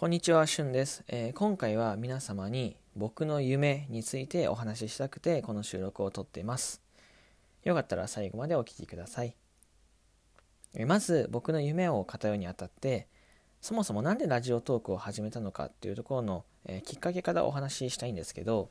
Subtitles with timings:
[0.00, 6.80] こんにちは、しゅんです、えー、今回は皆様に僕の夢についてお話ししたくてこの収録を撮っています。
[7.64, 9.36] よかったら最後までお聴きください。
[10.72, 13.08] えー、まず僕の夢を語るにあたって
[13.60, 18.70] そもそも何でラジオトークを始めたのかっていうところの、えー、きっかけからお話ししたいんですけど、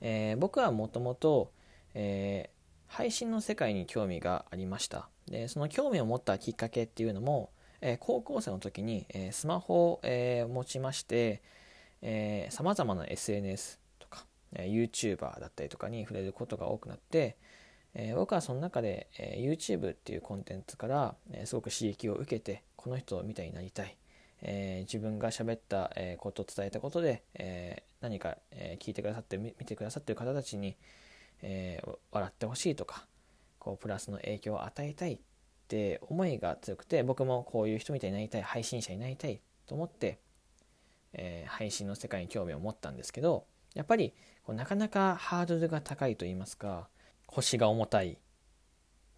[0.00, 1.52] え僕はもともと
[1.94, 5.08] 配信の世界に興味がありました。
[5.28, 7.50] でその興味を持ったきっかけっていうのも
[7.80, 11.42] え、高校生の時に、え、スマホを、え、持ちまして
[12.50, 17.36] さまざまな SNS とか、えー、YouTuber だったりとかに触れることが多くなって、
[17.94, 23.96] え、僕はその中で、えー、YouTube っていうコンテンツから、え、すごく刺激を受けてこの人みたいになりたい、
[24.42, 30.76] え、自分が喋った、え、ことを伝えたことで、え、何か、え、聞いてくださって見てくださってる方たちに、
[31.42, 33.06] え、笑ってほしいとか
[33.58, 35.20] こうプラスの影響を与えたい
[35.68, 40.18] て思いが強くて僕もこういう人みたいになりたい配信者になりたいと思って、
[41.12, 46.88] えー、配信の世界に興味を持ったんですけどやっぱりこうなかなかハードルが高いと言いますか
[47.26, 48.18] 腰が重たい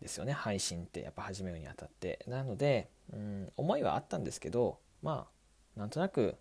[0.01, 2.25] ですよね配信ってやっぱ始めるにあたって。
[2.27, 5.29] なのでうん思いはあったんですけどま
[5.77, 6.37] あなんとなく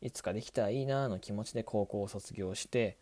[0.00, 2.98] いつかできたらいいなの気持ちで高校を卒業して、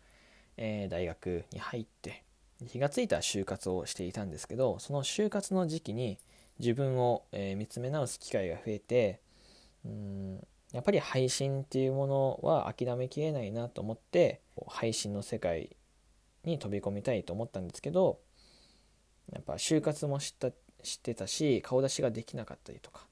[0.56, 2.24] えー、大学に入って
[2.67, 6.19] 気がついた就活をしていたんですけどその就活の時期に
[6.59, 9.20] 自分を、えー、見つめ直す機会が増えて
[9.84, 15.77] うんやっぱり配信っていうものは諦めきれないなと思って配信の世界
[16.45, 18.19] に飛び込みたいと思ったんですけど
[19.33, 20.51] やっぱ就活も知った
[20.83, 23.06] 知ってたし顔出しができなかったりとか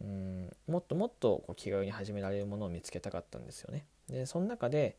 [0.00, 3.86] うんもっともっとこう気軽に始められるものを見つけたかったんですよね。
[4.08, 4.96] でその中で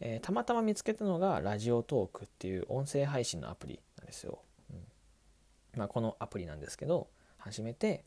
[0.00, 4.40] えー、たまたま見つけたのがラジオトークっていう音声配信のアプリなんですよ。
[4.70, 8.04] うんまあ、このアプリなんですけど始めて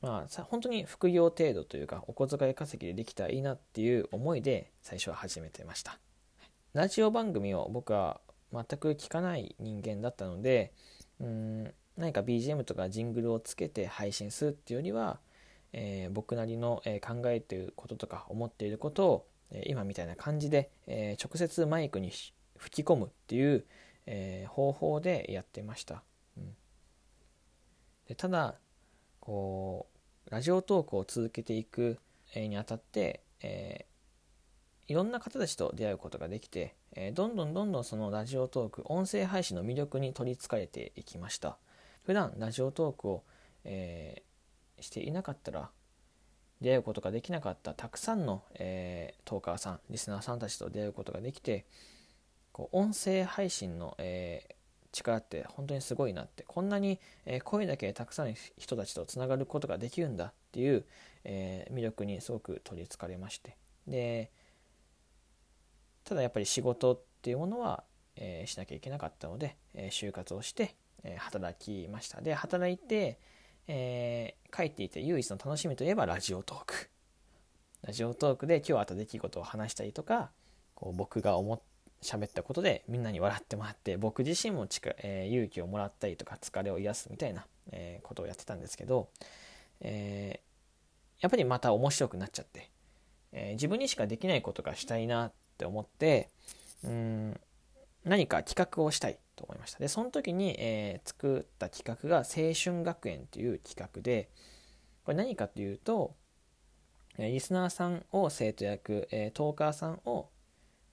[0.00, 5.98] まあ本当に副業程度というかお小遣い稼ぎでできたらいいなっていう思いで最初は始めてました。
[6.72, 8.20] ラジオ番組を僕は
[8.52, 10.72] 全く聞かない人間だったので
[11.20, 15.18] うん何か BGM とかジングルをつけて配信するっていうよりは、
[15.72, 19.26] えー、僕なりの、考えていることとか思っていることを
[19.66, 22.10] 今みたいな感じで、え直接マイクに
[22.56, 23.64] 吹き込むっていう、
[24.06, 26.02] え方法でやってました。
[26.36, 26.56] うん、
[28.06, 28.56] でただ
[29.20, 29.86] こ
[30.26, 31.98] うラジオトークを続けていく
[32.34, 41.58] にあたって、えー、いろんな方たちと出会うことができて、え、どんどんどんどんそのラジオトーク音声配信の魅力に取りつかれていきました
[42.04, 43.24] 普段ラジオトークを、
[43.64, 44.22] え、
[44.80, 45.70] していなかったら
[46.60, 51.66] 出会うことができなかったたくさんの、えー、トーカーさんリスナーさんたちと出会うことができて
[52.52, 54.54] こう音声配信の、えー、
[54.92, 60.84] 力って本当にすごいなってこんなに、え声だけたくさんの人たちとつながることができるんだっていう、
[61.24, 63.56] え魅力にすごく取りつかれまして。
[63.86, 64.30] で
[66.04, 67.84] ただやっぱり仕事っていうものは、
[68.16, 72.20] えしなきゃいけなかったので、え就活をして、え働きました。
[72.22, 73.18] で働いて、
[73.68, 76.90] えー、書いていて唯一の楽しみといえばラジオトーク。
[77.82, 80.30] ラジオトークで今日あった出来事を話したりとか
[80.74, 81.62] こう僕が思
[82.02, 84.66] 喋ったことでみんなに笑ってもらって僕自身も
[85.02, 89.08] えー、勇気をもらったりとか疲れを癒すみたいな、えー、ことをやってたんですけど、
[89.80, 92.70] えー、やっぱりまた面白くなっちゃって、
[93.32, 96.28] え自分にしかできないことがしたいなって思って
[96.84, 97.40] うん
[98.08, 99.78] 何か企画をしたいと思いました。
[99.78, 104.30] で、その時に、えー、作った企画が青春学園という企画で、
[105.04, 106.14] これ何かというと、
[107.18, 110.28] リスナーさんを生徒役、えー、トーカーさんを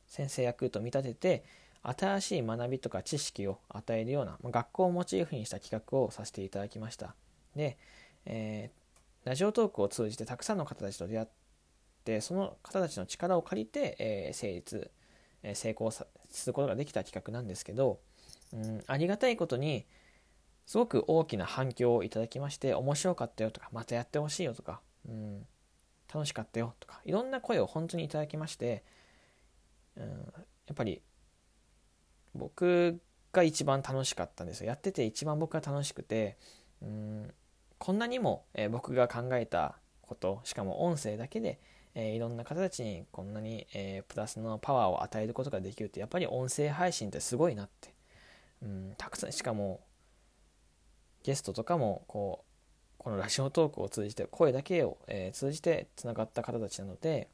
[0.07, 1.43] 先生役と見立てて、
[1.83, 7.15] 新しい学びとか知識を与えるような、ま学校をモチーフにした企画をさせていただきました。
[7.55, 7.77] で、
[8.25, 11.27] えー、ラジオトークを通じてたくさんの方たちと出会っ
[12.03, 14.91] て、その方たちの力を借りて、えー、成立、
[15.53, 16.06] 成功す
[16.47, 18.00] ることができた企画なんですけど、
[18.53, 19.85] うん、ありがたいことに
[20.66, 25.45] すごく大きな反響をいただきまして面白かったよとかまたやってほしいよとか、うん、
[26.11, 28.83] 楽しかったよとかいろんな声を本当にいただきまして、
[29.97, 30.09] うん、や
[30.74, 31.01] っぱり
[32.33, 33.00] 僕
[33.31, 34.68] が一番楽しかったんですよ。
[34.68, 36.38] やってて一番僕が楽しくて、
[36.81, 37.33] うん、
[37.77, 41.59] こんなにも、え、僕が考えたことしかも音声だけで
[41.95, 47.94] えー、いろんな方たちにこんなに、えー、プラスのパワーを与えることができるってやっぱり音声配信ってすごいなって、
[48.62, 49.80] うん、たくさんしかも
[51.24, 52.45] ゲストとかもこう
[52.97, 57.30] このラジオトークを通じて声だけを、えー、通じてつながった方たちなので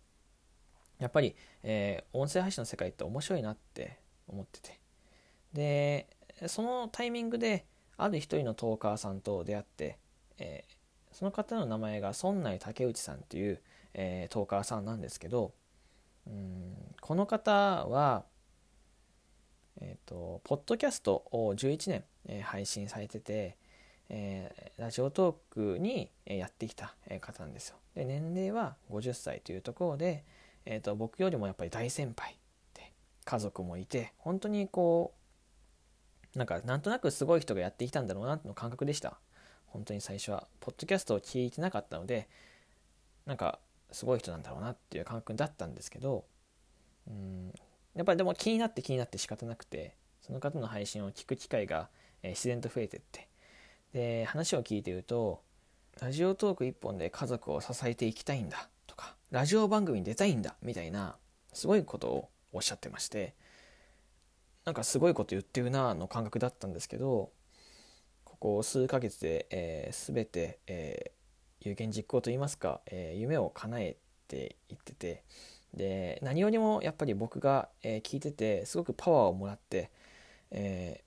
[1.00, 3.98] やっぱり、えー、音声配信の世界って面白いなって
[4.28, 4.80] 思ってて。
[5.54, 6.08] で
[6.48, 7.66] そのタイミングで
[7.98, 9.98] ある一人のトーカーさんと出会って、
[10.38, 13.62] えー、その方の名前が孫内竹内さんっていう、
[13.94, 15.54] えー、トーカーさんなんですけど
[16.28, 17.52] うんこの方
[17.88, 18.26] は、
[19.80, 23.58] えーと、ポッドキャストを11年、えー、配信されてて、
[24.10, 27.78] えー、ラジオトークにやってきた方なんですよ。
[27.96, 30.24] で年齢は50歳というところで、
[30.66, 32.38] えーと、僕よりもやっぱり大先輩
[32.74, 32.94] で
[33.26, 35.14] 家族もいて本当にこ
[36.36, 39.18] うなんかなんとなくすごい人がやってきたんだろうなの感覚でした
[39.66, 42.30] 本当に最初はポッドキャストを聞いてなかったので
[43.26, 43.60] なんか
[43.92, 46.26] すごい人なんだろうなっていう感覚だったんですけど
[47.08, 47.54] うん
[47.96, 51.90] やっぱりでも気になって気になって仕方なくてその方の配信を聞く機会が、
[52.22, 53.28] え自然と増えてって
[53.94, 55.42] で話を聞いてると
[56.00, 61.18] ラジオトーク1本で家族を支えていきたいんだとかラジオ番組に出たいんだみたいな
[61.52, 63.34] すごいことをおっしゃってまして
[64.66, 67.32] なんかすごいこと言ってるなの感覚だったんですけど
[68.24, 71.12] ここ数ヶ月で、えー、全て、え
[71.62, 73.98] 有言実行といいますか、えー、夢を叶え
[74.28, 75.24] ていってて
[75.74, 79.90] で何よりもやっぱり僕が、えー、聞いててすごくパワーをもらって、
[80.52, 81.02] え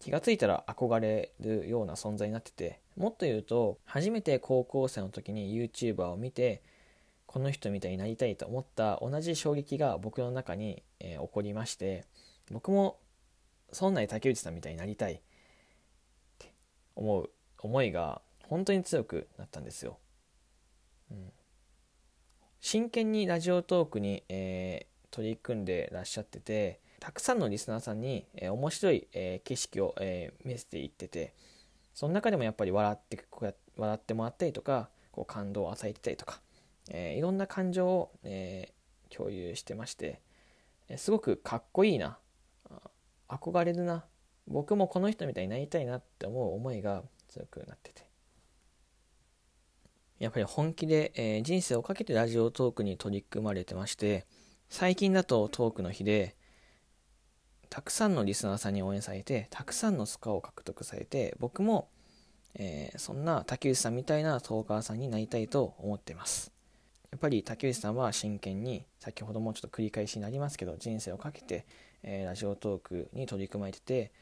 [0.00, 6.62] ー、気が付いたら憧れるような存在になっててもっと言うと初めて高校生の時に YouTuber を見て
[7.26, 12.06] この人みたいになりたいと思った同じ衝撃が僕の中に、え起こりまして
[12.50, 12.96] 僕も
[13.70, 15.20] そんなに竹内さんみたいになりたいっ
[16.38, 16.54] て
[16.96, 19.98] 思う思いが本当に強くなったんですよ。
[21.10, 21.32] うん、
[22.60, 31.34] 真剣にラジオトークに、えー、取り組んでらっしゃっててたくさんのリスナーさんに、えー、面白い、えー、景色を、え見せていってて
[31.94, 36.40] その中でもやっぱり笑ってこうや笑ってもらったりとかこう感動を与えてたりとか、
[36.90, 38.72] えいろんな感情を、え
[39.10, 40.20] 共有してまして、
[40.88, 42.18] えすごくかっこいいな
[43.28, 44.04] 憧れるな
[44.46, 48.07] 僕もこの人みたいになりたいなって思う思いが強くなってて
[50.18, 54.26] やっぱり本気で、えー、人生をかけてラジオトークに取り組まれてまして、
[54.68, 56.34] 最近だとトークの日で、
[57.70, 61.88] たくさんのリスナーさんに応援されて、たくさんのスコアを獲得されて、僕も、
[62.54, 66.50] えー、そんな竹内さんみたいなトーカーさんになりたいと思ってます。
[67.10, 71.64] やっぱり竹内さんは真剣に、先ほどもちょっと繰り返しになりますけど、人生をかけて、
[72.02, 74.12] えー、ラジオトークに取り組まれてて、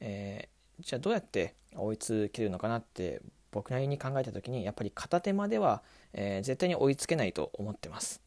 [0.00, 0.48] え、
[0.80, 3.22] じゃあどうやって追いつけるのかなって
[3.54, 8.20] 僕なりに考えた時にやっぱり片手間では、えー、絶対に追いつけないと思ってます。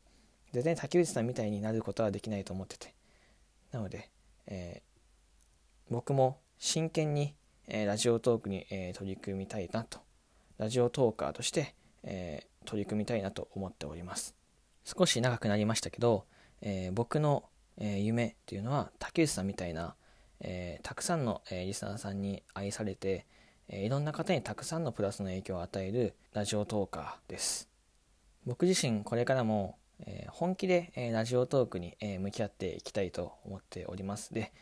[0.54, 2.96] 絶対に竹内さんみたいになることはできないと思ってて。
[3.74, 4.10] なので、
[4.48, 7.36] えー、僕も真剣に、
[7.68, 10.00] えー、ラジオトークに、え取り組みたいなと。
[10.58, 14.34] ラジオトーカーとして、え取り組みたいなと思っております。
[14.86, 16.26] 少し長くなりましたけど、
[16.62, 17.44] え僕の、
[17.80, 19.96] え夢っていうのは竹内さんみたいな、
[20.40, 23.26] えたくさんの、えリスナーさんに愛されて、
[23.69, 27.69] えいろんな方にたくさんのプラスの影響を与えるラジオトーカーです。
[28.46, 34.34] 僕自身これからも、え本気で、えラジオトークに、え向き合っていきたいと思っております。
[34.34, 34.54] で、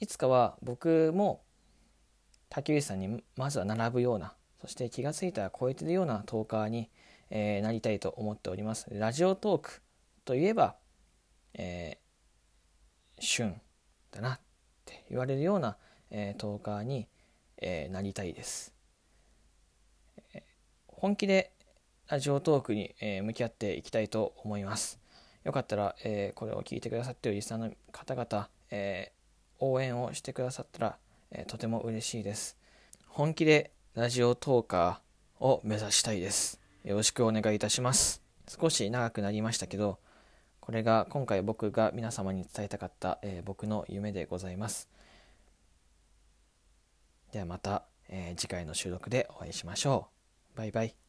[0.00, 1.42] いつかは僕も
[2.48, 6.90] 竹内さんにまずは並ぶような、そして気が付いたら超えてるようなトーカーに、
[7.30, 8.86] えなりたいと思っております。
[8.90, 9.82] ラジオトーク
[10.24, 10.76] といえば、
[11.54, 13.60] えー、旬
[14.10, 14.40] だなっ
[14.84, 15.76] て言われるような、
[16.10, 17.06] えー、トーカーに、
[17.58, 18.72] えー、なりたいです、
[20.34, 20.42] え、
[20.86, 21.52] 本気で
[22.08, 24.98] ラジオトークに、えー、向き合っていきたいと思います。
[25.44, 29.12] よかったら、えこれを聞いてくださっているリスナーの方々、え
[29.58, 30.98] 応援をしてくださったら、
[31.30, 32.58] えとても嬉しいです。
[33.06, 36.60] 本気でラジオトーカーを目指したいです。
[36.84, 38.22] よろしくお願いいたします。
[38.48, 39.98] 少し長くなりましたけど
[40.60, 44.88] これが今回僕が皆様に伝えたかった、え僕の夢でございます。
[47.32, 50.08] ではまた、えー、次回の収録でお会いしましょ
[50.54, 50.58] う。
[50.58, 51.07] バイバイ。